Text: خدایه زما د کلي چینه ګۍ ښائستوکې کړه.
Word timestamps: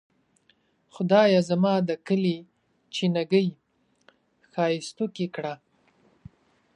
خدایه 0.93 1.41
زما 1.49 1.73
د 1.89 1.91
کلي 2.07 2.37
چینه 2.93 3.23
ګۍ 3.31 3.47
ښائستوکې 4.51 5.27
کړه. 5.35 5.53